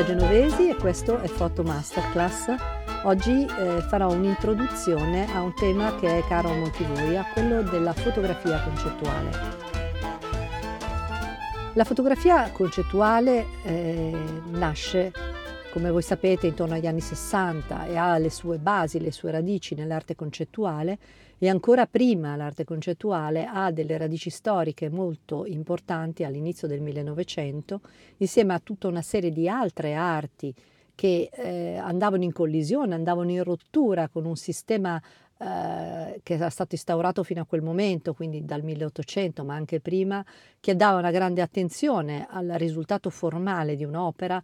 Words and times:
Lucia 0.00 0.16
Genovesi 0.16 0.68
e 0.70 0.76
questo 0.76 1.18
è 1.18 1.26
Foto 1.26 1.62
Masterclass. 1.62 2.54
Oggi 3.04 3.44
eh, 3.44 3.82
farò 3.82 4.10
un'introduzione 4.10 5.30
a 5.30 5.42
un 5.42 5.52
tema 5.54 5.94
che 5.96 6.18
è 6.18 6.22
caro 6.26 6.50
a 6.50 6.54
molti 6.54 6.84
voi, 6.84 7.18
a 7.18 7.26
quello 7.34 7.60
della 7.62 7.92
fotografia 7.92 8.62
concettuale. 8.62 9.30
La 11.74 11.84
fotografia 11.84 12.50
concettuale 12.50 13.46
eh, 13.62 14.16
nasce, 14.52 15.12
come 15.70 15.90
voi 15.90 16.02
sapete, 16.02 16.46
intorno 16.46 16.74
agli 16.74 16.86
anni 16.86 17.02
60 17.02 17.86
e 17.86 17.96
ha 17.96 18.16
le 18.16 18.30
sue 18.30 18.56
basi, 18.56 19.00
le 19.00 19.12
sue 19.12 19.30
radici 19.32 19.74
nell'arte 19.74 20.14
concettuale 20.14 20.98
e 21.42 21.48
ancora 21.48 21.86
prima 21.86 22.36
l'arte 22.36 22.64
concettuale 22.64 23.46
ha 23.46 23.72
delle 23.72 23.96
radici 23.96 24.28
storiche 24.28 24.90
molto 24.90 25.46
importanti 25.46 26.22
all'inizio 26.22 26.68
del 26.68 26.82
1900, 26.82 27.80
insieme 28.18 28.52
a 28.52 28.60
tutta 28.62 28.88
una 28.88 29.00
serie 29.00 29.32
di 29.32 29.48
altre 29.48 29.94
arti 29.94 30.54
che 30.94 31.30
eh, 31.32 31.76
andavano 31.76 32.24
in 32.24 32.32
collisione, 32.32 32.94
andavano 32.94 33.30
in 33.30 33.42
rottura 33.42 34.08
con 34.08 34.26
un 34.26 34.36
sistema 34.36 35.00
eh, 35.38 36.20
che 36.22 36.34
era 36.34 36.50
stato 36.50 36.74
instaurato 36.74 37.22
fino 37.22 37.40
a 37.40 37.46
quel 37.46 37.62
momento, 37.62 38.12
quindi 38.12 38.44
dal 38.44 38.62
1800, 38.62 39.42
ma 39.42 39.54
anche 39.54 39.80
prima, 39.80 40.22
che 40.60 40.76
dava 40.76 40.98
una 40.98 41.10
grande 41.10 41.40
attenzione 41.40 42.26
al 42.28 42.48
risultato 42.58 43.08
formale 43.08 43.76
di 43.76 43.84
un'opera 43.84 44.42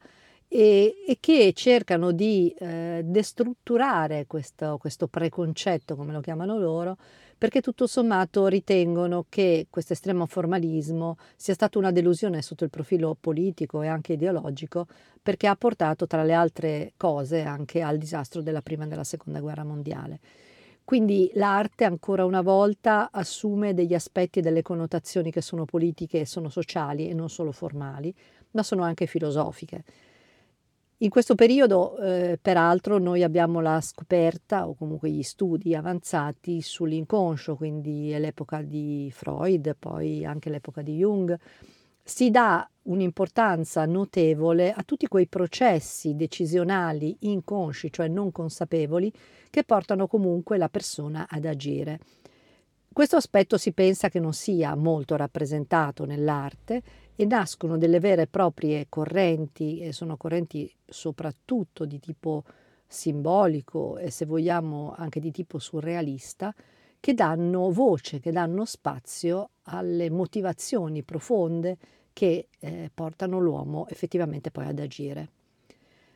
e, 0.49 1.03
e 1.07 1.17
che 1.21 1.53
cercano 1.55 2.13
di 2.13 2.55
eh, 2.59 3.03
destrutturare 3.05 4.27
questo, 4.27 4.79
questo 4.79 5.09
preconcetto, 5.09 5.97
come 5.97 6.13
lo 6.13 6.21
chiamano 6.21 6.59
loro, 6.59 6.97
perché 7.39 7.61
tutto 7.61 7.87
sommato 7.87 8.47
ritengono 8.47 9.27
che 9.29 9.67
questo 9.69 9.93
estremo 9.93 10.25
formalismo 10.27 11.19
sia 11.37 11.53
stata 11.53 11.79
una 11.79 11.91
delusione 11.91 12.41
sotto 12.41 12.65
il 12.65 12.71
profilo 12.71 13.17
politico 13.19 13.83
e 13.83 13.89
anche 13.89 14.15
ideologico, 14.15 14.87
perché 15.23 15.47
ha 15.47 15.57
portato 15.57 16.07
tra 16.07 16.23
le 16.23 16.33
altre 16.33 16.93
cose 16.97 17.43
anche 17.43 17.83
al 17.83 17.99
disastro 17.99 18.41
della 18.41 18.63
prima 18.63 18.85
e 18.85 18.89
della 18.89 19.05
seconda 19.05 19.41
guerra 19.41 19.65
mondiale. 19.65 20.21
Quindi 20.83 21.31
l'arte 21.35 21.85
ancora 21.85 22.25
una 22.25 22.43
volta 22.43 23.11
assume 23.11 23.75
degli 23.75 23.93
aspetti 23.93 24.39
e 24.39 24.43
delle 24.43 24.63
connotazioni 24.63 25.33
che 25.33 25.43
sono 25.43 25.65
politiche 25.65 26.21
e 26.21 26.27
sono 26.27 26.49
sociali 26.49 27.11
e 27.11 27.13
non 27.13 27.29
solo 27.29 27.51
formali, 27.51 28.15
ma 28.53 28.63
sono 28.63 28.85
anche 28.85 29.07
filosofiche. 29.07 29.83
In 31.01 31.11
questo 31.11 31.35
periodo, 31.35 31.99
eh, 31.99 32.39
peraltro, 32.41 32.97
noi 32.97 33.23
abbiamo 33.23 33.61
la 33.61 33.83
scoperta 33.83 34.67
o 34.67 34.75
comunque 34.75 35.11
gli 35.11 35.23
studi 35.23 35.75
avanzati 35.75 36.63
sull'inconscio, 36.63 37.55
quindi 37.55 38.13
è 38.13 38.19
l'epoca 38.19 38.63
di 38.63 39.11
Freud, 39.13 39.77
poi 39.79 40.25
anche 40.25 40.49
l'epoca 40.49 40.81
di 40.81 40.97
Jung. 40.97 41.39
Si 42.03 42.31
dà 42.31 42.67
un'importanza 42.85 43.85
notevole 43.85 44.73
a 44.73 44.83
tutti 44.85 45.07
quei 45.07 45.27
processi 45.27 46.17
decisionali 46.17 47.15
inconsci, 47.21 47.93
cioè 47.93 48.09
non 48.09 48.33
consapevoli, 48.33 49.13
che 49.51 49.65
portano 49.65 50.07
comunque 50.07 50.57
la 50.57 50.71
persona 50.71 51.27
ad 51.29 51.45
agire. 51.45 52.01
Questo 52.91 53.17
aspetto 53.17 53.59
si 53.59 53.73
pensa 53.73 54.09
che 54.09 54.19
non 54.19 54.33
sia 54.33 54.75
molto 54.75 55.15
rappresentato 55.17 56.07
nell'arte 56.07 56.83
e 57.17 57.25
nascono 57.25 57.79
delle 57.79 57.99
vere 57.99 58.23
e 58.23 58.27
proprie 58.27 58.87
correnti, 58.89 59.81
e 59.81 59.93
sono 59.93 60.17
correnti 60.17 60.73
soprattutto 60.85 61.87
di 61.87 61.99
tipo 61.99 62.45
simbolico 62.87 63.97
e 63.99 64.11
se 64.11 64.27
vogliamo 64.27 64.95
anche 64.97 65.19
di 65.19 65.31
tipo 65.31 65.59
surrealista, 65.59 66.55
che 67.01 67.15
danno 67.15 67.71
voce, 67.71 68.21
che 68.21 68.33
danno 68.33 68.65
spazio 68.65 69.51
alle 69.65 70.11
motivazioni 70.11 71.03
profonde 71.03 71.79
che 72.13 72.49
eh, 72.59 72.91
portano 72.93 73.39
l'uomo 73.39 73.87
effettivamente 73.89 74.51
poi 74.51 74.67
ad 74.67 74.79
agire. 74.79 75.31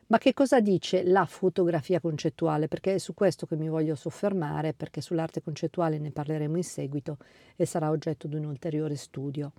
Ma 0.06 0.18
che 0.18 0.34
cosa 0.34 0.60
dice 0.60 1.04
la 1.04 1.24
fotografia 1.24 2.00
concettuale? 2.00 2.66
Perché 2.66 2.94
è 2.94 2.98
su 2.98 3.14
questo 3.14 3.46
che 3.46 3.54
mi 3.54 3.68
voglio 3.68 3.94
soffermare, 3.94 4.74
perché 4.74 5.00
sull'arte 5.00 5.40
concettuale 5.40 5.98
ne 5.98 6.10
parleremo 6.10 6.56
in 6.56 6.64
seguito 6.64 7.18
e 7.54 7.64
sarà 7.64 7.90
oggetto 7.90 8.26
di 8.26 8.34
un 8.34 8.46
ulteriore 8.46 8.96
studio. 8.96 9.52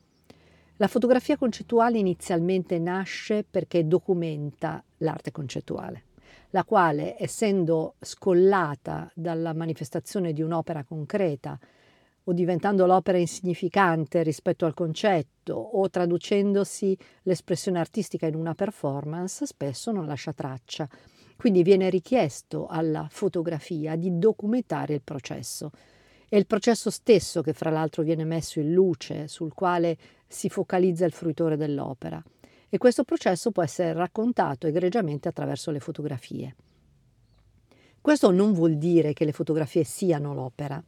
La 0.82 0.88
fotografia 0.88 1.38
concettuale 1.38 2.00
inizialmente 2.00 2.80
nasce 2.80 3.46
perché 3.48 3.86
documenta 3.86 4.84
l'arte 4.98 5.32
concettuale, 5.32 6.06
la 6.50 6.64
quale, 6.64 7.16
essendo 7.20 7.94
scollata 8.00 9.12
dalla 9.14 9.54
manifestazione 9.54 10.34
di 10.34 10.42
un'opera 10.42 10.84
concreta, 10.84 11.60
o 12.24 12.34
diventando 12.34 12.88
l'opera 12.88 13.20
insignificante 13.20 14.24
rispetto 14.24 14.66
al 14.66 14.74
concetto, 14.74 15.54
o 15.54 15.88
traducendosi 15.88 16.98
l'espressione 17.26 17.78
artistica 17.78 18.26
in 18.26 18.34
una 18.34 18.56
performance, 18.56 19.46
spesso 19.46 19.92
non 19.92 20.08
lascia 20.08 20.34
traccia. 20.34 20.90
Quindi 21.38 21.62
viene 21.62 21.92
richiesto 21.92 22.66
alla 22.66 23.06
fotografia 23.08 23.96
di 23.96 24.18
documentare 24.18 24.96
il 24.96 25.04
processo, 25.04 25.70
è 26.32 26.38
il 26.38 26.48
processo 26.48 26.90
stesso 26.90 27.42
che 27.42 27.52
fra 27.52 27.70
l'altro 27.70 28.04
viene 28.04 28.24
messo 28.24 28.62
in 28.62 28.72
luce, 28.72 29.28
sul 29.28 29.54
quale 29.54 29.98
si 30.30 30.48
focalizza 30.48 31.04
il 31.04 31.12
fruitore 31.12 31.58
dell'opera. 31.58 32.24
E 32.70 32.78
questo 32.78 33.04
processo 33.04 33.52
può 33.52 33.64
essere 33.64 33.92
raccontato 33.92 34.66
egregiamente 34.66 35.28
attraverso 35.28 35.72
le 35.72 35.82
fotografie. 35.82 36.56
Questo 38.00 38.32
non 38.32 38.54
vuol 38.54 38.78
dire 38.78 39.12
che 39.12 39.26
le 39.26 39.34
fotografie 39.34 39.84
siano 39.84 40.34
l'opera, 40.34 40.82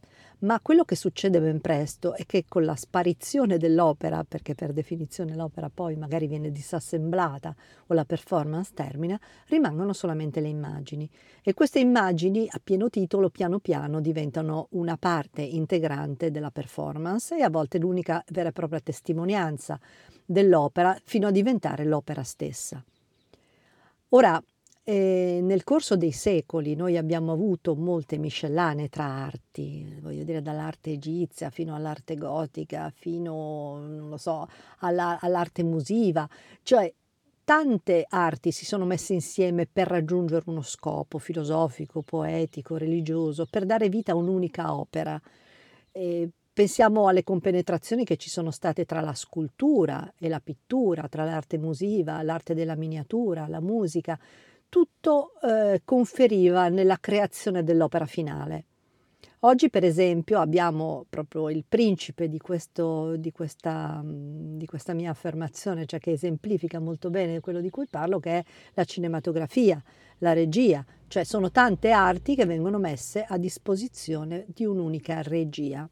ma 0.44 0.60
quello 0.60 0.84
che 0.84 0.94
succede 0.94 1.40
ben 1.40 1.60
presto 1.60 2.14
è 2.14 2.26
che 2.26 2.44
con 2.46 2.64
la 2.64 2.76
sparizione 2.76 3.56
dell'opera, 3.56 4.24
perché 4.24 4.54
per 4.54 4.72
definizione 4.72 5.34
l'opera 5.34 5.70
poi 5.72 5.96
magari 5.96 6.26
viene 6.26 6.50
disassemblata 6.50 7.54
o 7.86 7.94
la 7.94 8.04
performance 8.04 8.72
termina, 8.74 9.18
rimangono 9.46 9.92
solamente 9.92 10.40
le 10.40 10.48
immagini 10.48 11.08
e 11.42 11.54
queste 11.54 11.80
immagini 11.80 12.46
a 12.50 12.60
pieno 12.62 12.90
titolo 12.90 13.30
piano 13.30 13.58
piano 13.58 14.00
diventano 14.00 14.68
una 14.72 14.96
parte 14.98 15.40
integrante 15.40 16.30
della 16.30 16.50
performance 16.50 17.36
e 17.36 17.42
a 17.42 17.50
volte 17.50 17.78
l'unica 17.78 18.22
vera 18.28 18.50
e 18.50 18.52
propria 18.52 18.80
testimonianza 18.80 19.80
dell'opera 20.24 20.98
fino 21.02 21.26
a 21.26 21.30
diventare 21.30 21.84
l'opera 21.84 22.22
stessa. 22.22 22.84
Ora, 24.10 24.40
e 24.86 25.40
nel 25.42 25.64
corso 25.64 25.96
dei 25.96 26.12
secoli 26.12 26.74
noi 26.74 26.98
abbiamo 26.98 27.32
avuto 27.32 27.74
molte 27.74 28.18
miscellanee 28.18 28.90
tra 28.90 29.06
arti, 29.06 29.98
voglio 30.02 30.24
dire 30.24 30.42
dall'arte 30.42 30.90
egizia 30.90 31.48
fino 31.48 31.74
all'arte 31.74 32.16
gotica, 32.16 32.92
fino, 32.94 33.78
non 33.78 34.10
lo 34.10 34.18
so, 34.18 34.46
alla, 34.80 35.18
all'arte 35.20 35.62
musiva, 35.62 36.28
cioè 36.62 36.92
tante 37.44 38.04
arti 38.06 38.50
si 38.52 38.66
sono 38.66 38.84
messe 38.84 39.14
insieme 39.14 39.66
per 39.66 39.86
raggiungere 39.86 40.44
uno 40.46 40.60
scopo 40.60 41.18
filosofico, 41.18 42.02
poetico, 42.02 42.76
religioso, 42.76 43.46
per 43.48 43.64
dare 43.64 43.88
vita 43.88 44.12
a 44.12 44.16
un'unica 44.16 44.74
opera. 44.74 45.18
E 45.92 46.28
pensiamo 46.52 47.08
alle 47.08 47.24
compenetrazioni 47.24 48.04
che 48.04 48.16
ci 48.16 48.28
sono 48.30 48.50
state 48.50 48.84
tra 48.84 49.00
la 49.00 49.14
scultura 49.14 50.12
e 50.18 50.28
la 50.28 50.40
pittura, 50.40 51.08
tra 51.08 51.24
l'arte 51.24 51.58
musiva, 51.58 52.22
l'arte 52.22 52.54
della 52.54 52.76
miniatura, 52.76 53.48
la 53.48 53.60
musica 53.60 54.18
tutto 54.74 55.34
eh, 55.40 55.82
conferiva 55.84 56.66
nella 56.68 56.98
creazione 56.98 57.62
dell'opera 57.62 58.06
finale. 58.06 58.64
Oggi, 59.40 59.70
per 59.70 59.84
esempio, 59.84 60.40
abbiamo 60.40 61.06
proprio 61.08 61.48
il 61.48 61.64
principe 61.68 62.28
di, 62.28 62.38
questo, 62.38 63.14
di, 63.14 63.30
questa, 63.30 64.02
di, 64.04 64.66
questa, 64.66 64.92
mia 64.92 65.12
affermazione, 65.12 65.86
cioè 65.86 66.00
che 66.00 66.10
esemplifica 66.10 66.80
molto 66.80 67.08
bene 67.08 67.38
quello 67.38 67.60
di 67.60 67.70
cui 67.70 67.86
parlo, 67.88 68.18
che 68.18 68.38
è 68.38 68.44
la 68.72 68.82
cinematografia, 68.82 69.80
la 70.18 70.32
regia, 70.32 70.84
cioè 71.06 71.22
sono 71.22 71.52
tante 71.52 71.92
arti 71.92 72.34
che 72.34 72.44
vengono 72.44 72.78
messe 72.78 73.24
a 73.28 73.38
disposizione 73.38 74.44
di 74.48 74.64
un'unica 74.64 75.22
regia. 75.22 75.88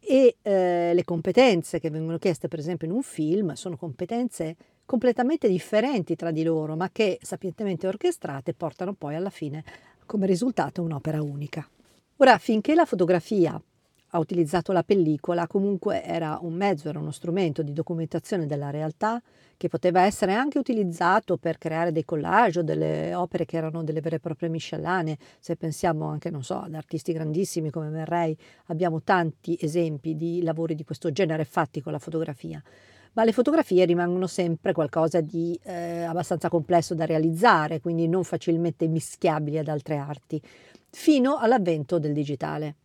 E 0.00 0.38
eh, 0.42 0.90
le 0.92 1.04
competenze 1.04 1.78
che 1.78 1.90
vengono 1.90 2.18
chieste, 2.18 2.48
per 2.48 2.58
esempio, 2.58 2.88
in 2.88 2.92
un 2.92 3.02
film 3.02 3.52
sono 3.52 3.76
competenze 3.76 4.56
completamente 4.90 5.48
differenti 5.48 6.16
tra 6.16 6.32
di 6.32 6.42
loro, 6.42 6.74
ma 6.74 6.90
che 6.90 7.20
sapientemente 7.22 7.86
orchestrate 7.86 8.54
portano 8.54 8.92
poi 8.92 9.14
alla 9.14 9.30
fine 9.30 9.62
come 10.04 10.26
risultato 10.26 10.82
un'opera 10.82 11.22
unica. 11.22 11.64
Ora, 12.16 12.38
finché 12.38 12.74
la 12.74 12.84
fotografia 12.84 13.62
ha 14.12 14.18
utilizzato 14.18 14.72
la 14.72 14.82
pellicola, 14.82 15.46
comunque 15.46 16.02
era 16.02 16.40
un 16.42 16.54
mezzo, 16.54 16.88
era 16.88 16.98
uno 16.98 17.12
strumento 17.12 17.62
di 17.62 17.72
documentazione 17.72 18.46
della 18.46 18.70
realtà 18.70 19.22
che 19.56 19.68
poteva 19.68 20.00
essere 20.00 20.32
anche 20.32 20.58
utilizzato 20.58 21.36
per 21.36 21.56
creare 21.56 21.92
dei 21.92 22.04
collage 22.04 22.58
o 22.58 22.62
delle 22.62 23.14
opere 23.14 23.44
che 23.44 23.58
erano 23.58 23.84
delle 23.84 24.00
vere 24.00 24.16
e 24.16 24.18
proprie 24.20 24.48
miscellanee. 24.48 25.18
Se 25.38 25.54
pensiamo 25.54 26.06
anche, 26.06 26.30
non 26.30 26.42
so, 26.42 26.62
ad 26.62 26.74
artisti 26.74 27.12
grandissimi 27.12 27.70
come 27.70 27.90
Merrey, 27.90 28.36
abbiamo 28.66 29.02
tanti 29.04 29.56
esempi 29.60 30.16
di 30.16 30.42
lavori 30.42 30.74
di 30.74 30.82
questo 30.82 31.12
genere 31.12 31.44
fatti 31.44 31.80
con 31.80 31.92
la 31.92 32.00
fotografia 32.00 32.60
ma 33.12 33.24
le 33.24 33.32
fotografie 33.32 33.84
rimangono 33.84 34.26
sempre 34.26 34.72
qualcosa 34.72 35.20
di 35.20 35.58
eh, 35.64 36.02
abbastanza 36.02 36.48
complesso 36.48 36.94
da 36.94 37.06
realizzare, 37.06 37.80
quindi 37.80 38.08
non 38.08 38.24
facilmente 38.24 38.86
mischiabili 38.86 39.58
ad 39.58 39.68
altre 39.68 39.96
arti, 39.96 40.40
fino 40.90 41.36
all'avvento 41.36 41.98
del 41.98 42.12
digitale. 42.12 42.76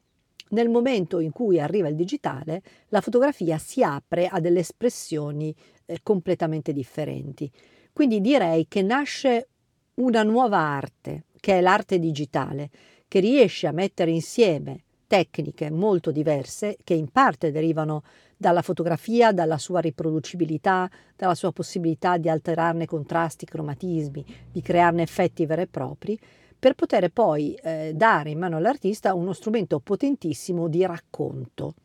Nel 0.50 0.69
momento 0.69 1.19
in 1.19 1.31
cui 1.31 1.60
arriva 1.60 1.88
il 1.88 1.95
digitale, 1.95 2.62
la 2.89 3.01
fotografia 3.01 3.57
si 3.57 3.83
apre 3.83 4.27
a 4.27 4.39
delle 4.39 4.60
espressioni 4.60 5.54
eh, 5.86 6.00
completamente 6.04 6.72
differenti. 6.72 7.51
Quindi 7.92 8.22
direi 8.22 8.68
che 8.68 8.81
nasce 8.81 9.48
una 9.95 10.24
nuova 10.24 10.57
arte, 10.57 11.25
che 11.39 11.57
è 11.57 11.62
l'arte 11.62 12.00
digitale, 12.00 12.69
che 13.07 13.19
riesce 13.19 13.68
a 13.68 13.72
mettere 13.72 14.12
insieme 14.12 14.83
tecniche 15.07 15.69
molto 15.69 16.12
diverse 16.12 16.77
che 16.83 16.94
in 16.94 17.10
parte 17.10 17.51
derivano 17.51 18.04
dalla 18.38 18.62
fotografia, 18.62 19.32
dalla 19.32 19.58
sua 19.58 19.80
riproducibilità, 19.80 20.90
dalla 21.16 21.36
sua 21.36 21.52
possibilità 21.52 22.18
di 22.18 22.30
alterarne 22.30 22.86
contrasti, 22.86 23.46
cromatismi, 23.46 24.26
di 24.52 24.62
crearne 24.62 25.02
effetti 25.02 25.46
veri 25.46 25.64
e 25.64 25.68
propri, 25.68 26.20
per 26.58 26.74
poter 26.74 27.10
poi 27.10 27.54
eh, 27.54 27.92
dare 27.94 28.32
in 28.32 28.40
mano 28.40 28.58
all'artista 28.58 29.14
uno 29.14 29.34
strumento 29.34 29.80
potentissimo 29.80 30.68
di 30.68 30.86
racconto. 30.86 31.76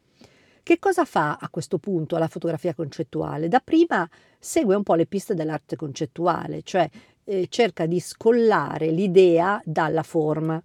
Che 0.62 0.78
cosa 0.78 1.04
fa 1.04 1.36
a 1.40 1.48
questo 1.48 1.78
punto 1.78 2.16
la 2.16 2.28
fotografia 2.28 2.74
concettuale? 2.74 3.48
Da 3.48 3.60
prima 3.60 4.08
segue 4.38 4.74
un 4.74 4.82
po' 4.82 4.94
le 4.94 5.06
piste 5.06 5.34
dell'arte 5.34 5.76
concettuale, 5.76 6.62
cioè 6.62 6.88
eh, 7.24 7.46
cerca 7.48 7.86
di 7.86 7.98
scollare 7.98 8.90
l'idea 8.90 9.60
dalla 9.64 10.02
forma. 10.02 10.62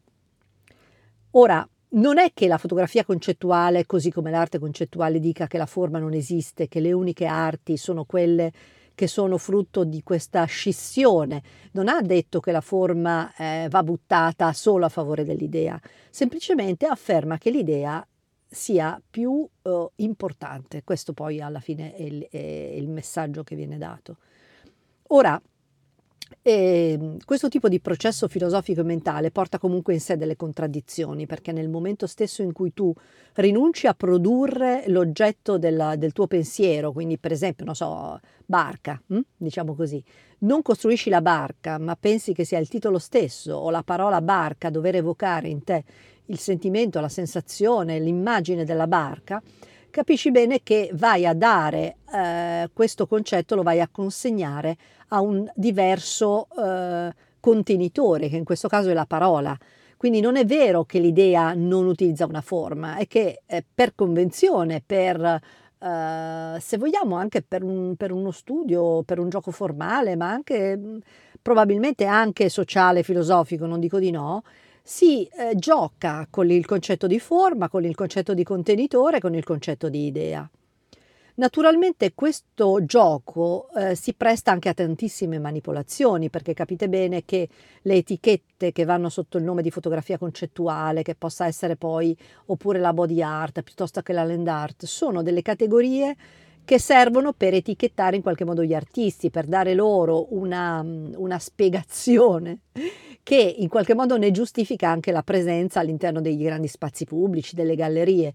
Ora, 1.31 1.67
non 1.95 2.17
è 2.17 2.31
che 2.33 2.47
la 2.47 2.57
fotografia 2.57 3.05
concettuale, 3.05 3.85
così 3.85 4.11
come 4.11 4.31
l'arte 4.31 4.59
concettuale, 4.59 5.19
dica 5.19 5.47
che 5.47 5.57
la 5.57 5.65
forma 5.65 5.99
non 5.99 6.13
esiste, 6.13 6.67
che 6.67 6.79
le 6.79 6.91
uniche 6.91 7.25
arti 7.25 7.77
sono 7.77 8.05
quelle 8.05 8.51
che 8.95 9.07
sono 9.07 9.37
frutto 9.37 9.83
di 9.83 10.03
questa 10.03 10.45
scissione. 10.45 11.43
Non 11.71 11.89
ha 11.89 12.01
detto 12.01 12.39
che 12.39 12.51
la 12.51 12.61
forma 12.61 13.33
eh, 13.35 13.67
va 13.69 13.83
buttata 13.83 14.51
solo 14.53 14.85
a 14.85 14.89
favore 14.89 15.25
dell'idea, 15.25 15.79
semplicemente 16.09 16.85
afferma 16.85 17.37
che 17.37 17.49
l'idea 17.49 18.05
sia 18.47 19.01
più 19.09 19.47
eh, 19.61 19.87
importante. 19.95 20.83
Questo 20.83 21.13
poi 21.13 21.41
alla 21.41 21.59
fine 21.59 21.93
è 21.93 22.01
il, 22.01 22.27
è 22.29 22.37
il 22.37 22.87
messaggio 22.87 23.43
che 23.43 23.55
viene 23.55 23.77
dato. 23.77 24.17
Ora, 25.09 25.39
e 26.41 26.91
ehm, 26.91 27.17
questo 27.25 27.49
tipo 27.49 27.69
di 27.69 27.79
processo 27.79 28.27
filosofico 28.27 28.81
e 28.81 28.83
mentale 28.83 29.31
porta 29.31 29.57
comunque 29.57 29.93
in 29.93 29.99
sé 29.99 30.17
delle 30.17 30.35
contraddizioni, 30.35 31.25
perché 31.25 31.51
nel 31.51 31.69
momento 31.69 32.07
stesso 32.07 32.41
in 32.41 32.51
cui 32.51 32.73
tu 32.73 32.93
rinunci 33.33 33.87
a 33.87 33.93
produrre 33.93 34.83
l'oggetto 34.87 35.57
della, 35.57 35.95
del 35.95 36.13
tuo 36.13 36.27
pensiero, 36.27 36.91
quindi 36.91 37.17
per 37.17 37.31
esempio, 37.31 37.65
non 37.65 37.75
so, 37.75 38.19
barca, 38.45 39.01
hm? 39.07 39.19
diciamo 39.37 39.75
così, 39.75 40.03
non 40.39 40.61
costruisci 40.61 41.09
la 41.09 41.21
barca, 41.21 41.77
ma 41.77 41.95
pensi 41.95 42.33
che 42.33 42.43
sia 42.43 42.59
il 42.59 42.67
titolo 42.67 42.99
stesso 42.99 43.53
o 43.53 43.69
la 43.69 43.83
parola 43.83 44.21
barca 44.21 44.67
a 44.67 44.71
dover 44.71 44.95
evocare 44.95 45.47
in 45.47 45.63
te 45.63 45.83
il 46.27 46.39
sentimento, 46.39 46.99
la 46.99 47.09
sensazione, 47.09 47.99
l'immagine 47.99 48.65
della 48.65 48.87
barca, 48.87 49.41
capisci 49.95 50.29
bene 50.29 50.59
che 50.61 50.89
vai 50.95 51.25
a 51.25 51.33
dare 51.33 51.99
eh, 52.11 52.69
questo 52.73 53.07
concetto, 53.07 53.55
lo 53.55 53.63
vai 53.63 53.79
a 53.79 53.87
consegnare 53.89 54.75
a 55.09 55.21
un 55.21 55.49
diverso 55.55 56.49
eh, 56.53 57.13
contenitore, 57.39 58.27
che 58.27 58.35
in 58.35 58.43
questo 58.43 58.67
caso 58.67 58.89
è 58.89 58.93
la 58.93 59.05
parola. 59.05 59.57
Quindi 59.95 60.19
non 60.19 60.35
è 60.35 60.43
vero 60.43 60.83
che 60.83 60.99
l'idea 60.99 61.53
non 61.53 61.85
utilizza 61.85 62.25
una 62.25 62.41
forma, 62.41 62.97
è 62.97 63.07
che 63.07 63.43
eh, 63.45 63.63
per 63.73 63.95
convenzione, 63.95 64.83
per, 64.85 65.23
eh, 65.79 66.57
se 66.59 66.77
vogliamo 66.77 67.15
anche 67.15 67.41
per, 67.41 67.63
un, 67.63 67.95
per, 67.95 68.11
uno 68.11 68.31
studio, 68.31 69.01
per 69.03 69.19
un 69.19 69.29
gioco 69.29 69.51
formale, 69.51 70.17
ma 70.17 70.29
anche 70.29 70.77
probabilmente 71.41 72.03
anche 72.03 72.49
sociale, 72.49 73.01
filosofico, 73.01 73.65
non 73.65 73.79
dico 73.79 73.99
di 73.99 74.11
no, 74.11 74.43
si 74.87 75.25
eh, 75.25 75.55
gioca 75.55 76.27
con 76.29 76.51
il 76.51 76.63
concetto 76.63 77.07
di 77.07 77.19
forma, 77.19 77.69
con 77.69 77.83
il 77.83 77.95
concetto 77.95 78.35
di 78.35 78.43
contenitore, 78.43 79.19
con 79.19 79.33
il 79.33 79.43
concetto 79.43 79.89
di 79.89 80.05
idea. 80.05 80.47
Naturalmente 81.37 82.13
questo 82.13 82.85
gioco 82.85 83.67
eh, 83.75 83.95
si 83.95 84.13
presta 84.13 84.51
anche 84.51 84.69
a 84.69 84.75
tantissime 84.75 85.39
manipolazioni, 85.39 86.29
perché 86.29 86.53
capite 86.53 86.87
bene 86.87 87.25
che 87.25 87.49
le 87.81 87.95
etichette 87.95 88.71
che 88.71 88.85
vanno 88.85 89.09
sotto 89.09 89.39
il 89.39 89.43
nome 89.43 89.63
di 89.63 89.71
fotografia 89.71 90.19
concettuale, 90.19 91.01
che 91.01 91.15
possa 91.15 91.47
essere 91.47 91.75
poi 91.75 92.15
oppure 92.45 92.77
la 92.77 92.93
body 92.93 93.23
art 93.23 93.63
piuttosto 93.63 94.03
che 94.03 94.13
la 94.13 94.23
land 94.23 94.47
art, 94.47 94.85
sono 94.85 95.23
delle 95.23 95.41
categorie 95.41 96.15
che 96.63 96.79
servono 96.79 97.33
per 97.33 97.55
etichettare 97.55 98.15
in 98.15 98.21
qualche 98.21 98.45
modo 98.45 98.63
gli 98.63 98.73
artisti, 98.73 99.31
per 99.31 99.45
dare 99.45 99.73
loro 99.73 100.27
una, 100.35 100.79
una 100.81 101.39
spiegazione 101.39 102.59
che 103.25 103.55
in 103.57 103.69
qualche 103.69 103.95
modo 103.95 104.17
ne 104.19 104.29
giustifica 104.29 104.87
anche 104.87 105.11
la 105.11 105.23
presenza 105.23 105.79
all'interno 105.79 106.21
dei 106.21 106.37
grandi 106.37 106.67
spazi 106.67 107.05
pubblici, 107.05 107.55
delle 107.55 107.73
gallerie. 107.73 108.31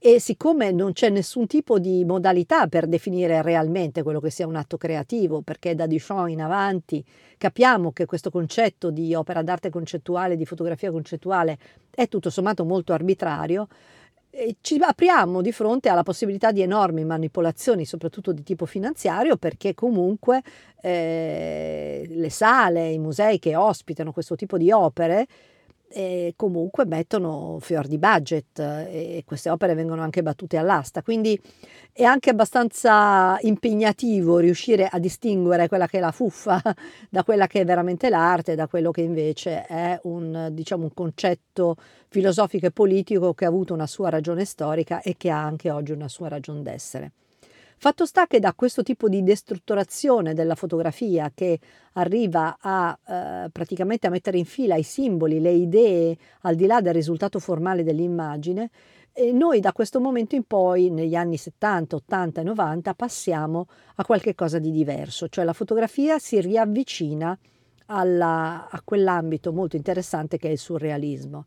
E 0.00 0.18
siccome 0.18 0.72
non 0.72 0.94
c'è 0.94 1.10
nessun 1.10 1.46
tipo 1.46 1.78
di 1.78 2.04
modalità 2.04 2.66
per 2.66 2.88
definire 2.88 3.40
realmente 3.40 4.02
quello 4.02 4.18
che 4.18 4.30
sia 4.30 4.48
un 4.48 4.56
atto 4.56 4.78
creativo, 4.78 5.42
perché 5.42 5.76
da 5.76 5.86
Duchamp 5.86 6.28
in 6.28 6.42
avanti 6.42 7.04
capiamo 7.38 7.92
che 7.92 8.04
questo 8.04 8.30
concetto 8.30 8.90
di 8.90 9.14
opera 9.14 9.42
d'arte 9.42 9.70
concettuale, 9.70 10.34
di 10.34 10.44
fotografia 10.44 10.90
concettuale, 10.90 11.56
è 11.88 12.08
tutto 12.08 12.28
sommato 12.28 12.64
molto 12.64 12.92
arbitrario, 12.92 13.68
ci 14.62 14.78
apriamo 14.80 15.42
di 15.42 15.52
fronte 15.52 15.90
alla 15.90 16.02
possibilità 16.02 16.52
di 16.52 16.62
enormi 16.62 17.04
manipolazioni, 17.04 17.84
soprattutto 17.84 18.32
di 18.32 18.42
tipo 18.42 18.64
finanziario, 18.64 19.36
perché 19.36 19.74
comunque 19.74 20.42
eh, 20.80 22.06
le 22.08 22.30
sale, 22.30 22.88
i 22.88 22.98
musei 22.98 23.38
che 23.38 23.54
ospitano 23.56 24.12
questo 24.12 24.34
tipo 24.34 24.56
di 24.56 24.72
opere 24.72 25.26
eh, 25.92 26.34
comunque 26.36 26.84
mettono 26.86 27.58
fior 27.60 27.86
di 27.86 27.98
budget 27.98 28.58
e 28.58 29.22
queste 29.26 29.50
opere 29.50 29.74
vengono 29.74 30.02
anche 30.02 30.22
battute 30.22 30.56
all'asta. 30.56 31.02
Quindi 31.02 31.40
è 31.92 32.04
anche 32.04 32.30
abbastanza 32.30 33.38
impegnativo 33.42 34.38
riuscire 34.38 34.86
a 34.86 34.98
distinguere 34.98 35.68
quella 35.68 35.86
che 35.86 35.98
è 35.98 36.00
la 36.00 36.10
fuffa 36.10 36.60
da 37.08 37.24
quella 37.24 37.46
che 37.46 37.60
è 37.60 37.64
veramente 37.64 38.08
l'arte, 38.08 38.54
da 38.54 38.66
quello 38.66 38.90
che 38.90 39.02
invece 39.02 39.64
è 39.66 39.98
un, 40.04 40.48
diciamo, 40.52 40.84
un 40.84 40.94
concetto 40.94 41.76
filosofico 42.08 42.66
e 42.66 42.70
politico 42.70 43.34
che 43.34 43.44
ha 43.44 43.48
avuto 43.48 43.74
una 43.74 43.86
sua 43.86 44.08
ragione 44.08 44.44
storica 44.44 45.00
e 45.02 45.16
che 45.16 45.30
ha 45.30 45.42
anche 45.42 45.70
oggi 45.70 45.92
una 45.92 46.08
sua 46.08 46.28
ragione 46.28 46.62
d'essere. 46.62 47.12
Fatto 47.82 48.06
sta 48.06 48.28
che 48.28 48.38
da 48.38 48.54
questo 48.54 48.84
tipo 48.84 49.08
di 49.08 49.24
destrutturazione 49.24 50.34
della 50.34 50.54
fotografia 50.54 51.32
che 51.34 51.58
arriva 51.94 52.56
a 52.60 52.96
eh, 53.04 53.50
praticamente 53.50 54.06
a 54.06 54.10
mettere 54.10 54.38
in 54.38 54.44
fila 54.44 54.76
i 54.76 54.84
simboli, 54.84 55.40
le 55.40 55.50
idee 55.50 56.16
al 56.42 56.54
di 56.54 56.66
là 56.66 56.80
del 56.80 56.94
risultato 56.94 57.40
formale 57.40 57.82
dell'immagine, 57.82 58.70
e 59.12 59.32
noi 59.32 59.58
da 59.58 59.72
questo 59.72 59.98
momento 59.98 60.36
in 60.36 60.44
poi, 60.44 60.90
negli 60.90 61.16
anni 61.16 61.36
70, 61.36 61.96
80 61.96 62.40
e 62.40 62.44
90, 62.44 62.94
passiamo 62.94 63.66
a 63.96 64.04
qualche 64.04 64.36
cosa 64.36 64.60
di 64.60 64.70
diverso, 64.70 65.26
cioè 65.26 65.42
la 65.42 65.52
fotografia 65.52 66.20
si 66.20 66.40
riavvicina 66.40 67.36
alla, 67.86 68.68
a 68.70 68.80
quell'ambito 68.84 69.52
molto 69.52 69.74
interessante 69.74 70.38
che 70.38 70.46
è 70.46 70.52
il 70.52 70.58
surrealismo. 70.58 71.46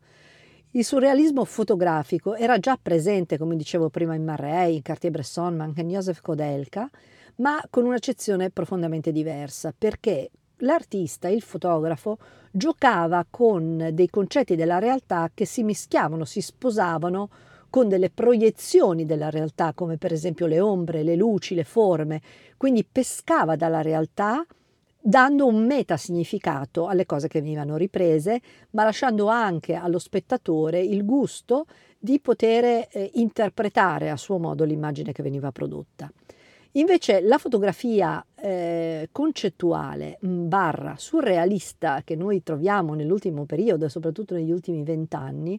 Il 0.72 0.84
surrealismo 0.84 1.44
fotografico 1.44 2.34
era 2.34 2.58
già 2.58 2.78
presente, 2.80 3.38
come 3.38 3.56
dicevo 3.56 3.88
prima, 3.88 4.14
in 4.14 4.24
Marray, 4.24 4.74
in 4.76 4.82
Cartier-Bresson, 4.82 5.56
ma 5.56 5.64
anche 5.64 5.80
in 5.80 5.88
Joseph 5.88 6.20
Kodelka, 6.20 6.90
ma 7.36 7.62
con 7.70 7.86
un'accezione 7.86 8.50
profondamente 8.50 9.10
diversa, 9.10 9.72
perché 9.76 10.30
l'artista, 10.58 11.28
il 11.28 11.40
fotografo, 11.40 12.18
giocava 12.50 13.24
con 13.28 13.90
dei 13.92 14.10
concetti 14.10 14.54
della 14.54 14.78
realtà 14.78 15.30
che 15.32 15.46
si 15.46 15.62
mischiavano, 15.62 16.24
si 16.24 16.42
sposavano 16.42 17.30
con 17.70 17.88
delle 17.88 18.10
proiezioni 18.10 19.06
della 19.06 19.30
realtà, 19.30 19.72
come 19.74 19.96
per 19.96 20.12
esempio 20.12 20.46
le 20.46 20.60
ombre, 20.60 21.02
le 21.02 21.16
luci, 21.16 21.54
le 21.54 21.64
forme, 21.64 22.20
quindi 22.56 22.84
pescava 22.84 23.56
dalla 23.56 23.82
realtà 23.82 24.44
dando 25.06 25.46
un 25.46 25.64
metasignificato 25.64 26.88
alle 26.88 27.06
cose 27.06 27.28
che 27.28 27.40
venivano 27.40 27.76
riprese, 27.76 28.40
ma 28.70 28.82
lasciando 28.82 29.28
anche 29.28 29.74
allo 29.74 30.00
spettatore 30.00 30.80
il 30.80 31.04
gusto 31.04 31.66
di 31.96 32.18
poter 32.18 32.88
eh, 32.90 33.10
interpretare 33.14 34.10
a 34.10 34.16
suo 34.16 34.38
modo 34.38 34.64
l'immagine 34.64 35.12
che 35.12 35.22
veniva 35.22 35.52
prodotta. 35.52 36.10
Invece 36.72 37.20
la 37.20 37.38
fotografia 37.38 38.24
eh, 38.34 39.08
concettuale 39.12 40.18
barra 40.20 40.94
surrealista 40.98 42.02
che 42.04 42.16
noi 42.16 42.42
troviamo 42.42 42.94
nell'ultimo 42.94 43.44
periodo, 43.44 43.88
soprattutto 43.88 44.34
negli 44.34 44.50
ultimi 44.50 44.82
vent'anni, 44.82 45.58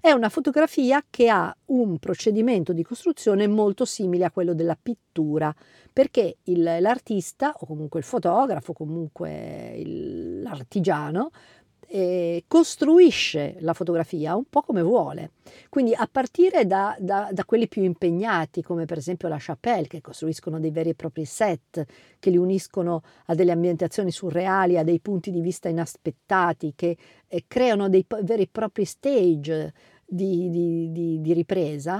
è 0.00 0.12
una 0.12 0.30
fotografia 0.30 1.04
che 1.08 1.28
ha 1.28 1.54
un 1.66 1.98
procedimento 1.98 2.72
di 2.72 2.82
costruzione 2.82 3.46
molto 3.46 3.84
simile 3.84 4.24
a 4.24 4.30
quello 4.30 4.54
della 4.54 4.78
pittura, 4.80 5.54
perché 5.92 6.38
il, 6.44 6.62
l'artista 6.62 7.54
o 7.58 7.66
comunque 7.66 8.00
il 8.00 8.06
fotografo, 8.06 8.72
comunque 8.72 9.74
il, 9.76 10.40
l'artigiano, 10.40 11.30
eh, 11.92 12.44
costruisce 12.46 13.56
la 13.60 13.74
fotografia 13.74 14.36
un 14.36 14.44
po' 14.48 14.62
come 14.62 14.80
vuole. 14.80 15.32
Quindi 15.68 15.92
a 15.92 16.08
partire 16.10 16.64
da, 16.64 16.96
da, 17.00 17.28
da, 17.32 17.44
quelli 17.44 17.66
più 17.66 17.82
impegnati, 17.82 18.62
come 18.62 18.84
per 18.84 18.98
esempio 18.98 19.26
la 19.26 19.38
Chapelle, 19.40 19.88
che 19.88 20.00
costruiscono 20.00 20.60
dei 20.60 20.70
veri 20.70 20.90
e 20.90 20.94
propri 20.94 21.24
set, 21.24 21.84
che 22.20 22.30
li 22.30 22.36
uniscono 22.36 23.02
a 23.26 23.34
delle 23.34 23.50
ambientazioni 23.50 24.12
surreali, 24.12 24.78
a 24.78 24.84
dei 24.84 25.00
punti 25.00 25.32
di 25.32 25.40
vista 25.40 25.68
inaspettati, 25.68 26.74
che 26.76 26.96
eh, 27.26 27.44
creano 27.48 27.88
dei 27.88 28.06
veri 28.22 28.42
e 28.42 28.48
propri 28.50 28.84
stage 28.84 29.74
di, 30.06 30.48
di, 30.48 30.92
di, 30.92 31.20
di 31.20 31.32
ripresa, 31.32 31.98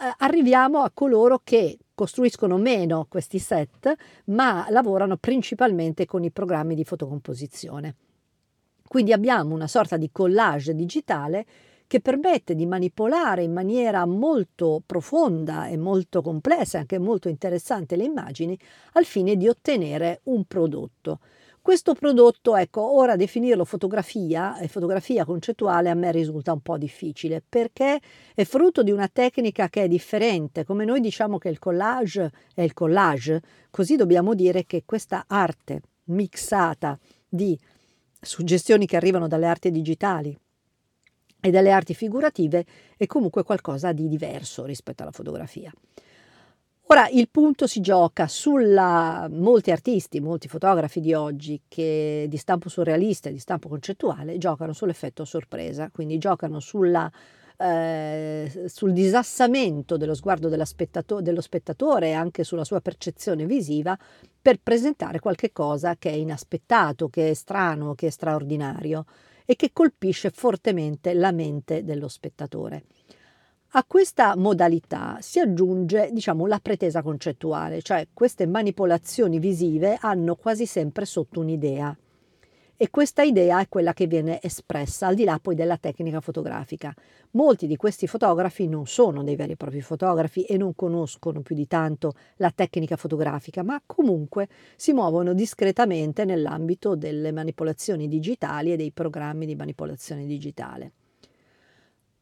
eh, 0.00 0.14
arriviamo 0.18 0.80
a 0.80 0.90
coloro 0.90 1.42
che 1.44 1.76
costruiscono 1.94 2.56
meno 2.56 3.04
questi 3.10 3.38
set, 3.38 3.94
ma 4.26 4.66
lavorano 4.70 5.18
principalmente 5.18 6.06
con 6.06 6.24
i 6.24 6.30
programmi 6.30 6.74
di 6.74 6.84
fotocomposizione. 6.84 7.96
Quindi 8.88 9.12
abbiamo 9.12 9.54
una 9.54 9.66
sorta 9.66 9.98
di 9.98 10.10
collage 10.10 10.74
digitale 10.74 11.44
che 11.86 12.00
permette 12.00 12.54
di 12.54 12.66
manipolare 12.66 13.42
in 13.42 13.52
maniera 13.52 14.04
molto 14.06 14.82
profonda 14.84 15.68
e 15.68 15.76
molto 15.76 16.22
complessa 16.22 16.78
e 16.78 16.80
anche 16.80 16.98
molto 16.98 17.28
interessante 17.28 17.96
le 17.96 18.04
immagini 18.04 18.58
al 18.92 19.04
fine 19.04 19.36
di 19.36 19.46
ottenere 19.46 20.20
un 20.24 20.44
prodotto. 20.44 21.20
Questo 21.60 21.92
prodotto, 21.92 22.56
ecco, 22.56 22.96
ora 22.96 23.14
definirlo 23.14 23.66
fotografia 23.66 24.58
e 24.58 24.68
fotografia 24.68 25.26
concettuale 25.26 25.90
a 25.90 25.94
me 25.94 26.10
risulta 26.10 26.52
un 26.52 26.60
po' 26.60 26.78
difficile 26.78 27.42
perché 27.46 28.00
è 28.34 28.44
frutto 28.44 28.82
di 28.82 28.90
una 28.90 29.08
tecnica 29.08 29.68
che 29.68 29.82
è 29.82 29.88
differente. 29.88 30.64
Come 30.64 30.86
noi 30.86 31.00
diciamo 31.00 31.36
che 31.36 31.50
il 31.50 31.58
collage 31.58 32.30
è 32.54 32.62
il 32.62 32.72
collage, 32.72 33.42
così 33.70 33.96
dobbiamo 33.96 34.32
dire 34.34 34.64
che 34.64 34.84
questa 34.86 35.24
arte 35.26 35.82
mixata 36.04 36.98
di 37.28 37.58
suggestioni 38.20 38.86
che 38.86 38.96
arrivano 38.96 39.28
dalle 39.28 39.46
arti 39.46 39.70
digitali 39.70 40.36
e 41.40 41.50
dalle 41.50 41.70
arti 41.70 41.94
figurative 41.94 42.64
è 42.96 43.06
comunque 43.06 43.42
qualcosa 43.42 43.92
di 43.92 44.08
diverso 44.08 44.64
rispetto 44.64 45.02
alla 45.02 45.12
fotografia. 45.12 45.72
Ora 46.90 47.06
il 47.08 47.28
punto 47.30 47.66
si 47.66 47.80
gioca 47.80 48.26
sulla 48.28 49.28
molti 49.30 49.70
artisti, 49.70 50.20
molti 50.20 50.48
fotografi 50.48 51.00
di 51.00 51.12
oggi 51.12 51.60
che 51.68 52.24
di 52.28 52.36
stampo 52.38 52.70
surrealista 52.70 53.28
e 53.28 53.32
di 53.32 53.38
stampo 53.38 53.68
concettuale 53.68 54.38
giocano 54.38 54.72
sull'effetto 54.72 55.26
sorpresa, 55.26 55.90
quindi 55.90 56.16
giocano 56.16 56.60
sulla, 56.60 57.10
eh, 57.58 58.66
sul 58.66 58.92
disassamento 58.92 59.96
dello 59.96 60.14
sguardo 60.14 60.48
dello 60.48 60.64
spettatore 60.64 62.08
e 62.08 62.12
anche 62.12 62.44
sulla 62.44 62.64
sua 62.64 62.80
percezione 62.80 63.46
visiva 63.46 63.98
per 64.40 64.60
presentare 64.62 65.18
qualche 65.18 65.50
cosa 65.50 65.96
che 65.96 66.10
è 66.10 66.14
inaspettato, 66.14 67.08
che 67.08 67.30
è 67.30 67.34
strano, 67.34 67.94
che 67.94 68.06
è 68.06 68.10
straordinario 68.10 69.04
e 69.44 69.56
che 69.56 69.70
colpisce 69.72 70.30
fortemente 70.30 71.14
la 71.14 71.32
mente 71.32 71.82
dello 71.82 72.08
spettatore. 72.08 72.84
A 73.72 73.84
questa 73.84 74.34
modalità 74.36 75.18
si 75.20 75.40
aggiunge, 75.40 76.10
diciamo, 76.12 76.46
la 76.46 76.58
pretesa 76.58 77.02
concettuale, 77.02 77.82
cioè 77.82 78.06
queste 78.14 78.46
manipolazioni 78.46 79.38
visive 79.38 79.98
hanno 80.00 80.36
quasi 80.36 80.64
sempre 80.64 81.04
sotto 81.04 81.40
un'idea 81.40 81.94
e 82.80 82.90
questa 82.90 83.22
idea 83.22 83.60
è 83.60 83.68
quella 83.68 83.92
che 83.92 84.06
viene 84.06 84.40
espressa 84.40 85.08
al 85.08 85.16
di 85.16 85.24
là 85.24 85.40
poi 85.42 85.56
della 85.56 85.76
tecnica 85.76 86.20
fotografica. 86.20 86.94
Molti 87.32 87.66
di 87.66 87.74
questi 87.74 88.06
fotografi 88.06 88.68
non 88.68 88.86
sono 88.86 89.24
dei 89.24 89.34
veri 89.34 89.52
e 89.52 89.56
propri 89.56 89.80
fotografi 89.80 90.44
e 90.44 90.56
non 90.56 90.76
conoscono 90.76 91.40
più 91.40 91.56
di 91.56 91.66
tanto 91.66 92.14
la 92.36 92.52
tecnica 92.54 92.94
fotografica, 92.94 93.64
ma 93.64 93.82
comunque 93.84 94.48
si 94.76 94.92
muovono 94.92 95.32
discretamente 95.32 96.24
nell'ambito 96.24 96.94
delle 96.94 97.32
manipolazioni 97.32 98.06
digitali 98.06 98.72
e 98.72 98.76
dei 98.76 98.92
programmi 98.92 99.44
di 99.44 99.56
manipolazione 99.56 100.24
digitale. 100.24 100.92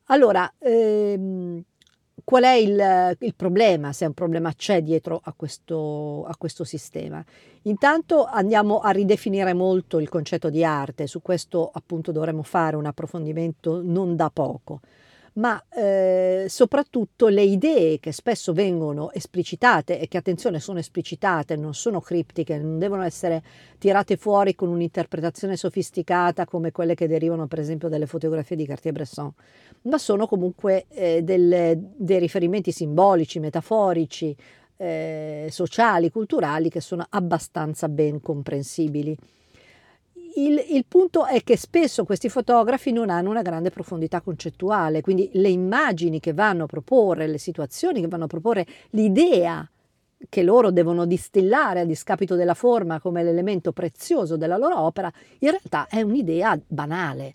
Allora, 0.07 0.51
ehm, 0.59 1.63
qual 2.25 2.45
è 2.45 2.53
il, 2.53 3.17
il, 3.21 3.35
problema, 3.35 3.93
se 3.93 4.07
un 4.07 4.15
problema 4.15 4.53
c'è 4.55 4.83
dietro 4.83 5.21
a 5.23 5.33
questo, 5.35 6.25
a 6.27 6.37
questo 6.37 6.65
sistema? 6.65 7.25
Intanto 7.63 8.25
andiamo 8.25 8.81
a 8.81 8.91
ridefinire 8.91 9.53
molto 9.53 9.99
il 9.99 10.09
concetto 10.09 10.51
di 10.51 10.65
arte, 10.65 11.07
su 11.07 11.23
questo 11.23 11.71
appunto 11.73 12.13
dovremo 12.13 12.43
fare 12.43 12.77
un 12.77 12.87
approfondimento 12.87 13.81
non 13.83 14.17
da 14.17 14.31
poco 14.31 14.81
ma 15.37 15.62
eh, 15.69 16.47
soprattutto 16.49 17.28
le 17.28 17.43
idee 17.43 17.99
che 17.99 18.12
spesso 18.12 18.52
vengono 18.52 19.12
esplicitate 19.12 20.00
e 20.00 20.09
che 20.09 20.16
attenzione 20.16 20.61
sono 20.61 20.78
esplicitate, 20.78 21.57
non 21.57 21.75
sono 21.75 22.00
criptiche, 22.00 22.59
non 22.59 22.78
devono 22.78 23.02
essere 23.02 23.43
tirate 23.78 24.16
fuori 24.16 24.55
con 24.55 24.69
un'interpretazione 24.69 25.57
sofisticata 25.57 26.47
come 26.47 26.73
quelle 26.73 26.95
che 26.95 27.07
derivano 27.07 27.47
per 27.47 27.59
esempio 27.59 27.88
dalle 27.88 28.07
fotografie 28.07 28.57
di 28.57 28.66
Cartier-Bresson, 28.66 29.33
ma 29.83 29.99
sono 29.99 30.26
comunque 30.26 30.87
eh, 30.88 31.23
delle, 31.23 31.78
dei 31.97 32.19
riferimenti 32.19 32.73
simbolici, 32.73 33.38
metaforici, 33.38 34.35
eh, 34.78 35.49
sociali, 35.50 36.11
culturali 36.11 36.71
che 36.71 36.81
sono 36.81 37.07
abbastanza 37.09 37.88
ben 37.88 38.21
comprensibili 38.21 39.16
il, 40.37 40.64
il, 40.71 40.85
punto 40.87 41.26
è 41.26 41.43
che 41.43 41.57
spesso 41.57 42.05
questi 42.05 42.28
fotografi 42.28 42.93
non 42.93 43.11
hanno 43.11 43.31
una 43.31 43.43
grande 43.43 43.71
profondità 43.71 44.21
concettuale, 44.21 45.00
quindi 45.00 45.31
le 45.35 45.49
immagini 45.49 46.21
che 46.21 46.33
vanno 46.33 46.64
a 46.64 46.66
proporre, 46.66 47.26
le 47.26 47.38
situazioni 47.38 48.00
che 48.00 48.09
vanno 48.09 48.25
a 48.25 48.28
proporre, 48.28 48.66
l'idea 48.90 49.69
che 50.28 50.43
loro 50.43 50.71
devono 50.71 51.05
distillare 51.05 51.81
a 51.81 51.85
discapito 51.85 52.35
della 52.37 52.55
forma 52.55 53.00
come 53.00 53.23
l'elemento 53.23 53.73
prezioso 53.73 54.37
della 54.37 54.57
loro 54.57 54.81
opera, 54.81 55.11
in 55.40 55.50
realtà 55.50 55.87
è 55.88 56.00
un'idea 56.02 56.59
banale. 56.66 57.35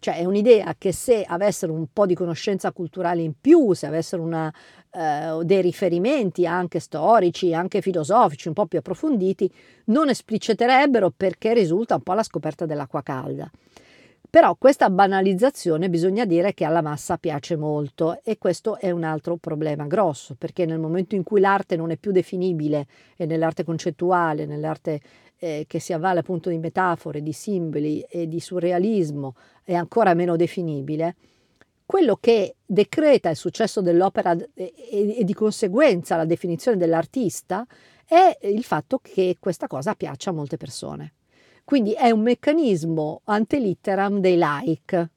Cioè 0.00 0.18
è 0.18 0.24
un'idea 0.24 0.76
che 0.78 0.92
se 0.92 1.24
avessero 1.24 1.72
un 1.72 1.86
po' 1.92 2.06
di 2.06 2.14
conoscenza 2.14 2.70
culturale 2.70 3.22
in 3.22 3.32
più, 3.40 3.72
se 3.72 3.86
avessero 3.86 4.22
una, 4.22 4.52
eh, 4.90 5.38
dei 5.42 5.60
riferimenti 5.60 6.46
anche 6.46 6.80
storici, 6.80 7.54
anche 7.54 7.80
filosofici 7.80 8.48
un 8.48 8.54
po' 8.54 8.66
più 8.66 8.78
approfonditi, 8.78 9.50
non 9.86 10.08
espliciterebbero 10.08 11.12
perché 11.16 11.54
risulta 11.54 11.94
un 11.96 12.02
po' 12.02 12.14
la 12.14 12.22
scoperta 12.22 12.66
dell'acqua 12.66 13.02
calda. 13.02 13.50
Però 14.30 14.56
questa 14.56 14.90
banalizzazione 14.90 15.88
bisogna 15.88 16.26
dire 16.26 16.52
che 16.52 16.66
alla 16.66 16.82
massa 16.82 17.16
piace 17.16 17.56
molto 17.56 18.20
e 18.22 18.36
questo 18.36 18.78
è 18.78 18.90
un 18.90 19.02
altro 19.02 19.36
problema 19.36 19.86
grosso, 19.86 20.34
perché 20.36 20.66
nel 20.66 20.78
momento 20.78 21.14
in 21.14 21.22
cui 21.22 21.40
l'arte 21.40 21.76
non 21.76 21.90
è 21.90 21.96
più 21.96 22.12
definibile 22.12 22.86
e 23.16 23.24
nell'arte 23.24 23.64
concettuale, 23.64 24.44
nell'arte 24.44 25.00
eh, 25.38 25.64
che 25.66 25.80
si 25.80 25.94
avvale 25.94 26.20
appunto 26.20 26.50
di 26.50 26.58
metafore, 26.58 27.22
di 27.22 27.32
simboli 27.32 28.00
e 28.02 28.28
di 28.28 28.38
surrealismo 28.38 29.34
è 29.64 29.74
ancora 29.74 30.12
meno 30.12 30.36
definibile, 30.36 31.14
quello 31.88 32.18
che 32.20 32.56
decreta 32.66 33.30
il 33.30 33.36
successo 33.36 33.80
dell'opera 33.80 34.36
e, 34.52 34.74
e, 35.16 35.24
di 35.24 35.32
conseguenza 35.32 36.16
la 36.16 36.26
definizione 36.26 36.76
dell'artista 36.76 37.66
è 38.04 38.36
il 38.42 38.62
fatto 38.62 38.98
che 38.98 39.38
questa 39.40 39.68
cosa 39.68 39.94
piaccia 39.94 40.28
a 40.28 40.34
molte 40.34 40.58
persone. 40.58 41.14
Quindi 41.64 41.92
è 41.92 42.10
un 42.10 42.20
meccanismo 42.20 43.22
ante 43.24 43.58
litteram 43.58 44.20
dei 44.20 44.36
like. 44.38 45.12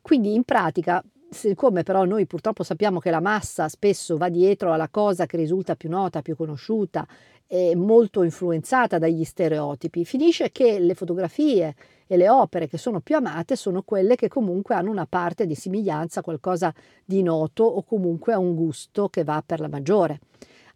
Quindi 0.00 0.34
in 0.34 0.44
pratica 0.44 1.02
siccome 1.30 1.82
però 1.82 2.04
noi 2.04 2.26
purtroppo 2.26 2.62
sappiamo 2.62 3.00
che 3.00 3.10
la 3.10 3.20
massa 3.20 3.68
spesso 3.68 4.16
va 4.16 4.28
dietro 4.28 4.72
alla 4.72 4.88
cosa 4.88 5.26
che 5.26 5.36
risulta 5.36 5.74
più 5.74 5.88
nota, 5.88 6.22
più 6.22 6.36
conosciuta 6.36 7.04
e 7.46 7.74
molto 7.76 8.22
influenzata 8.22 8.98
dagli 8.98 9.24
stereotipi, 9.24 10.04
finisce 10.04 10.50
che 10.50 10.78
le 10.78 10.94
fotografie 10.94 11.74
e 12.06 12.16
le 12.16 12.28
opere 12.28 12.68
che 12.68 12.78
sono 12.78 13.00
più 13.00 13.16
amate 13.16 13.56
sono 13.56 13.82
quelle 13.82 14.16
che 14.16 14.28
comunque 14.28 14.74
hanno 14.74 14.90
una 14.90 15.06
parte 15.06 15.46
di 15.46 15.54
somiglianza, 15.54 16.22
qualcosa 16.22 16.72
di 17.04 17.22
noto 17.22 17.64
o 17.64 17.82
comunque 17.82 18.32
a 18.32 18.38
un 18.38 18.54
gusto 18.54 19.08
che 19.08 19.24
va 19.24 19.42
per 19.44 19.60
la 19.60 19.68
maggiore. 19.68 20.20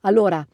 Allora, 0.02 0.46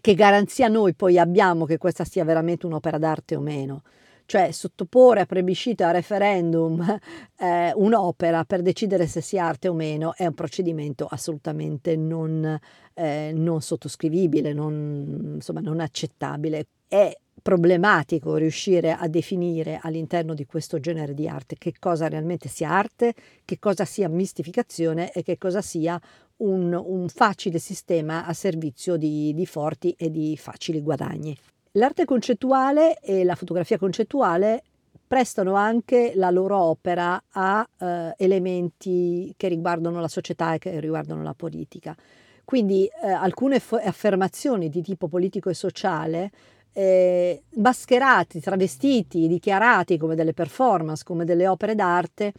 che 0.00 0.14
garanzia 0.14 0.68
noi 0.68 0.94
poi 0.94 1.18
abbiamo 1.18 1.64
che 1.64 1.78
questa 1.78 2.04
sia 2.04 2.24
veramente 2.24 2.66
un'opera 2.66 2.98
d'arte 2.98 3.36
o 3.36 3.40
meno? 3.40 3.82
Cioè 4.26 4.50
sottoporre 4.50 5.20
a 5.20 5.26
plebiscito, 5.26 5.84
a 5.84 5.90
referendum 5.90 6.98
eh, 7.38 7.72
un'opera 7.74 8.44
per 8.44 8.62
decidere 8.62 9.06
se 9.06 9.20
sia 9.20 9.46
arte 9.46 9.68
o 9.68 9.74
meno 9.74 10.14
è 10.14 10.26
un 10.26 10.34
procedimento 10.34 11.06
assolutamente 11.06 11.96
non, 11.96 12.58
eh, 12.94 13.32
non 13.34 13.60
sottoscrivibile, 13.60 14.52
non, 14.52 15.32
insomma, 15.34 15.60
non 15.60 15.80
accettabile. 15.80 16.66
È 16.86 17.16
problematico 17.42 18.36
riuscire 18.36 18.92
a 18.92 19.08
definire 19.08 19.80
all'interno 19.82 20.32
di 20.32 20.46
questo 20.46 20.78
genere 20.78 21.12
di 21.12 21.26
arte 21.26 21.56
che 21.58 21.74
cosa 21.78 22.08
realmente 22.08 22.48
sia 22.48 22.70
arte, 22.70 23.14
che 23.44 23.58
cosa 23.58 23.84
sia 23.84 24.08
mistificazione 24.08 25.12
e 25.12 25.22
che 25.22 25.38
cosa 25.38 25.60
sia 25.60 26.00
un, 26.36 26.72
un 26.72 27.08
facile 27.08 27.58
sistema 27.58 28.26
a 28.26 28.32
servizio 28.32 28.96
di, 28.96 29.34
di 29.34 29.46
forti 29.46 29.94
e 29.98 30.10
di 30.10 30.36
facili 30.36 30.80
guadagni. 30.80 31.36
L'arte 31.76 32.04
concettuale 32.04 32.98
e 33.00 33.24
la 33.24 33.34
fotografia 33.34 33.78
concettuale 33.78 34.62
prestano 35.06 35.54
anche 35.54 36.12
la 36.14 36.30
loro 36.30 36.58
opera 36.58 37.22
a 37.30 37.66
eh, 37.78 38.14
elementi 38.18 39.32
che 39.38 39.48
riguardano 39.48 39.98
la 39.98 40.08
società 40.08 40.52
e 40.52 40.58
che 40.58 40.80
riguardano 40.80 41.22
la 41.22 41.32
politica. 41.32 41.96
Quindi 42.44 42.84
eh, 42.84 43.10
alcune 43.10 43.58
f- 43.58 43.80
affermazioni 43.82 44.68
di 44.68 44.82
tipo 44.82 45.08
politico 45.08 45.48
e 45.48 45.54
sociale, 45.54 46.30
eh, 46.74 47.42
mascherati, 47.54 48.40
travestiti, 48.40 49.26
dichiarati 49.26 49.96
come 49.96 50.14
delle 50.14 50.34
performance, 50.34 51.04
come 51.04 51.24
delle 51.24 51.48
opere 51.48 51.74
d'arte, 51.74 52.34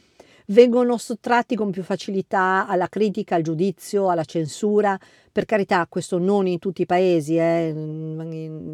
vengono 0.47 0.97
sottratti 0.97 1.55
con 1.55 1.71
più 1.71 1.83
facilità 1.83 2.67
alla 2.67 2.87
critica, 2.87 3.35
al 3.35 3.41
giudizio, 3.41 4.09
alla 4.09 4.25
censura. 4.25 4.99
Per 5.33 5.45
carità, 5.45 5.87
questo 5.89 6.19
non 6.19 6.45
in 6.45 6.59
tutti 6.59 6.83
i 6.83 6.85
paesi, 6.85 7.37
eh. 7.37 7.73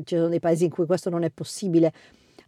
ci 0.04 0.16
sono 0.16 0.28
dei 0.28 0.42
paesi 0.42 0.66
in 0.66 0.70
cui 0.70 0.86
questo 0.86 1.10
non 1.10 1.24
è 1.24 1.30
possibile. 1.30 1.94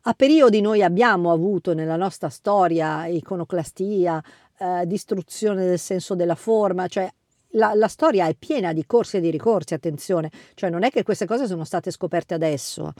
A 0.01 0.13
periodi 0.13 0.60
noi 0.60 0.84
abbiamo 0.84 1.32
avuto 1.32 1.74
nella 1.74 1.96
nostra 1.96 2.27
storia 2.27 3.06
iconoclastia, 3.06 4.22
eh, 4.58 4.86
distruzione 4.86 5.65
del 5.65 5.80
senso 5.80 6.13
della 6.13 6.36
forma, 6.36 6.88
cioè 6.88 7.10
la, 7.51 7.74
la, 7.74 7.88
storia 7.88 8.27
è 8.27 8.36
piena 8.36 8.74
di 8.74 8.86
corsi 8.86 9.15
e 9.15 9.22
di 9.22 9.32
ricorsi, 9.32 9.75
attenzione, 9.75 10.30
cioè 10.56 10.70
non 10.70 10.84
è 10.84 10.89
che 10.89 11.03
queste 11.03 11.25
cose 11.25 11.48
sono 11.48 11.63
state 11.63 11.89
scoperte 11.89 12.34
adesso, 12.34 12.91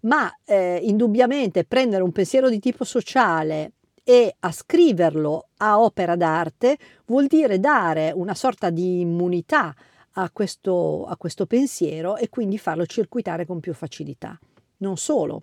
ma 0.00 0.28
eh, 0.44 0.80
indubbiamente 0.82 1.62
prendere 1.66 2.02
un 2.02 2.10
pensiero 2.10 2.48
di 2.48 2.58
tipo 2.58 2.82
sociale 2.82 3.74
e 4.02 4.34
ascriverlo 4.40 5.50
a 5.58 5.80
opera 5.80 6.16
d'arte 6.16 6.78
vuol 7.06 7.28
dire 7.28 7.60
dare 7.60 8.10
una 8.12 8.34
sorta 8.34 8.70
di 8.70 8.98
immunità 8.98 9.72
a 10.12 10.30
questo, 10.30 11.04
a 11.04 11.16
questo 11.16 11.46
pensiero 11.46 12.16
e 12.16 12.28
quindi 12.28 12.58
farlo 12.58 12.86
circuitare 12.86 13.46
con 13.46 13.60
più 13.60 13.72
facilità. 13.72 14.38
Non 14.78 14.96
solo, 14.96 15.42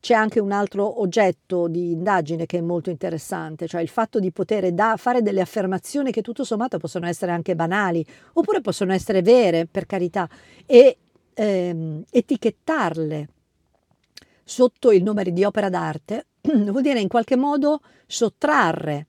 c'è 0.00 0.14
anche 0.14 0.38
un 0.38 0.52
altro 0.52 1.00
oggetto 1.00 1.66
di 1.66 1.92
indagine 1.92 2.46
che 2.46 2.58
è 2.58 2.60
molto 2.60 2.90
interessante, 2.90 3.66
cioè 3.66 3.80
il 3.80 3.88
fatto 3.88 4.20
di 4.20 4.32
poter 4.32 4.70
da, 4.72 4.96
fare 4.98 5.22
delle 5.22 5.40
affermazioni 5.40 6.12
che 6.12 6.20
tutto 6.20 6.44
sommato 6.44 6.78
possono 6.78 7.06
essere 7.06 7.32
anche 7.32 7.54
banali, 7.54 8.04
oppure 8.34 8.60
possono 8.60 8.92
essere 8.92 9.22
vere, 9.22 9.66
per 9.66 9.86
carità, 9.86 10.28
e 10.66 10.98
ehm, 11.32 12.04
etichettarle 12.10 13.28
sotto 14.44 14.92
il 14.92 15.02
nome 15.02 15.24
di 15.24 15.42
opera 15.42 15.70
d'arte 15.70 16.26
vuol 16.42 16.82
dire 16.82 17.00
in 17.00 17.08
qualche 17.08 17.36
modo 17.36 17.80
sottrarre 18.06 19.06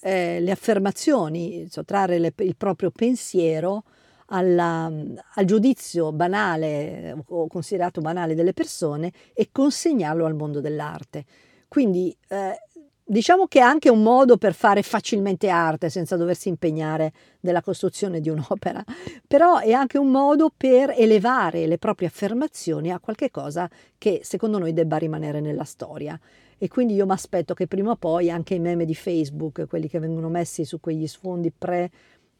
eh, 0.00 0.40
le 0.40 0.50
affermazioni, 0.50 1.66
sottrarre 1.68 2.18
le, 2.18 2.32
il 2.38 2.56
proprio 2.56 2.90
pensiero 2.90 3.84
alla, 4.30 4.90
al 5.34 5.44
giudizio 5.44 6.12
banale 6.12 7.24
o 7.28 7.46
considerato 7.46 8.00
banale 8.00 8.34
delle 8.34 8.52
persone 8.52 9.12
e 9.32 9.48
consegnarlo 9.52 10.26
al 10.26 10.34
mondo 10.34 10.60
dell'arte. 10.60 11.24
Quindi 11.68 12.14
eh, 12.28 12.58
diciamo 13.04 13.46
che 13.46 13.58
è 13.58 13.62
anche 13.62 13.90
un 13.90 14.02
modo 14.02 14.36
per 14.36 14.54
fare 14.54 14.82
facilmente 14.82 15.48
arte 15.48 15.90
senza 15.90 16.16
doversi 16.16 16.48
impegnare 16.48 17.12
nella 17.40 17.60
costruzione 17.60 18.20
di 18.20 18.28
un'opera, 18.28 18.84
però 19.26 19.58
è 19.58 19.72
anche 19.72 19.98
un 19.98 20.10
modo 20.10 20.52
per 20.56 20.94
elevare 20.96 21.66
le 21.66 21.78
proprie 21.78 22.06
affermazioni 22.06 22.92
a 22.92 23.00
qualche 23.00 23.30
cosa 23.30 23.68
che 23.98 24.20
secondo 24.22 24.58
noi 24.58 24.72
debba 24.72 24.96
rimanere 24.96 25.40
nella 25.40 25.64
storia. 25.64 26.18
E 26.62 26.68
quindi 26.68 26.94
io 26.94 27.06
mi 27.06 27.12
aspetto 27.12 27.54
che 27.54 27.66
prima 27.66 27.92
o 27.92 27.96
poi 27.96 28.30
anche 28.30 28.54
i 28.54 28.60
meme 28.60 28.84
di 28.84 28.94
Facebook, 28.94 29.66
quelli 29.66 29.88
che 29.88 29.98
vengono 29.98 30.28
messi 30.28 30.64
su 30.64 30.78
quegli 30.78 31.06
sfondi 31.06 31.50
pre 31.50 31.90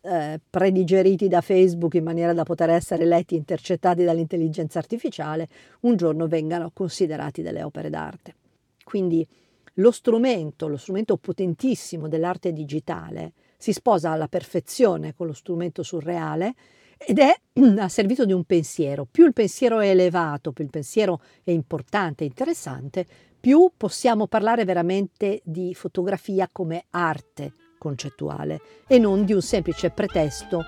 eh, 0.03 0.41
predigeriti 0.49 1.29
da 1.29 1.41
Facebook 1.41 1.95
in 1.95 2.05
maniera 2.05 2.33
da 2.33 2.43
poter 2.43 2.71
essere 2.71 3.05
letti 3.05 3.35
e 3.35 3.39
intercettati 3.39 4.05
dall'intelligenza 4.05 4.79
artificiale, 4.79 5.49
un 5.81 5.97
giorno 5.97 6.27
vengano 6.27 6.71
considerati 6.73 7.43
delle 7.43 7.63
opere 7.63 7.91
d'arte. 7.91 8.35
Quindi 8.83 9.27
lo 9.75 9.91
strumento, 9.91 10.69
lo 10.69 10.77
strumento 10.77 11.17
potentissimo 11.17 12.09
dell'arte 12.09 12.53
digitale, 12.53 13.33
si 13.57 13.73
sposa 13.73 14.11
alla 14.11 14.29
perfezione 14.29 15.15
con 15.15 15.27
lo 15.27 15.33
strumento 15.33 15.83
surreale 15.83 16.55
ed 16.97 17.19
è 17.19 17.35
a 17.79 17.89
servizio 17.89 18.25
di 18.25 18.33
un 18.33 18.45
pensiero. 18.45 19.07
Più 19.11 19.27
il 19.27 19.33
pensiero 19.33 19.81
è 19.81 19.89
elevato, 19.89 20.53
più 20.53 20.65
il 20.65 20.71
pensiero 20.71 21.21
è 21.45 21.51
importante 21.51 22.25
interessante, 22.25 23.07
più 23.39 23.71
possiamo 23.77 24.27
parlare 24.27 24.65
veramente 24.65 25.41
di 25.45 25.75
fotografia 25.75 26.49
come 26.51 26.85
arte 26.91 27.53
concettuale 27.81 28.61
e 28.87 28.99
non 28.99 29.25
di 29.25 29.33
un 29.33 29.41
semplice 29.41 29.89
pretesto 29.89 30.63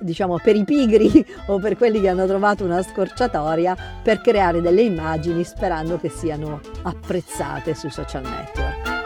diciamo 0.00 0.38
per 0.38 0.54
i 0.54 0.64
pigri 0.64 1.24
o 1.48 1.58
per 1.58 1.76
quelli 1.76 2.00
che 2.00 2.08
hanno 2.08 2.26
trovato 2.26 2.64
una 2.64 2.82
scorciatoia 2.82 4.00
per 4.02 4.20
creare 4.20 4.60
delle 4.60 4.82
immagini 4.82 5.42
sperando 5.44 5.98
che 5.98 6.10
siano 6.10 6.60
apprezzate 6.82 7.74
sui 7.74 7.90
social 7.90 8.22
network. 8.22 8.96